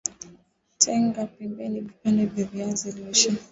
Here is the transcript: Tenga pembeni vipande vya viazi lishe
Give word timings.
Tenga 0.77 1.25
pembeni 1.27 1.81
vipande 1.81 2.25
vya 2.25 2.45
viazi 2.45 2.91
lishe 2.91 3.33